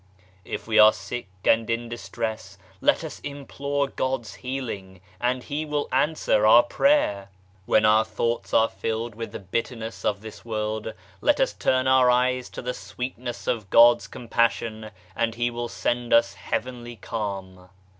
If 0.45 0.65
we 0.65 0.79
are 0.79 0.93
sick 0.93 1.27
and 1.45 1.69
in 1.69 1.87
distress 1.87 2.57
let 2.81 3.03
us 3.03 3.19
implore 3.19 3.87
God's 3.87 4.33
healing, 4.41 4.99
and 5.19 5.43
He 5.43 5.63
will 5.63 5.87
answer 5.91 6.43
our 6.47 6.63
prayer. 6.63 7.29
When 7.67 7.85
our 7.85 8.03
thoughts 8.03 8.51
are 8.51 8.67
filled 8.67 9.13
with 9.13 9.31
the 9.31 9.37
bitterness 9.37 10.03
of 10.03 10.21
this 10.21 10.43
world, 10.43 10.93
let 11.21 11.39
us 11.39 11.53
turn 11.53 11.85
our 11.85 12.09
eyes 12.09 12.49
to 12.49 12.63
the 12.63 12.73
sweetness 12.73 13.45
of 13.45 13.69
God's 13.69 14.07
compassion 14.07 14.89
and 15.15 15.35
He 15.35 15.51
will 15.51 15.69
send 15.69 16.13
us 16.13 16.33
Heavenly 16.33 16.95
calm 16.95 17.69